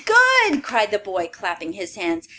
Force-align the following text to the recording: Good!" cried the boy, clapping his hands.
Good!" 0.05 0.63
cried 0.63 0.89
the 0.89 0.97
boy, 0.97 1.27
clapping 1.27 1.73
his 1.73 1.93
hands. 1.93 2.27